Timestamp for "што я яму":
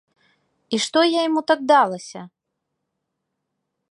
0.85-1.41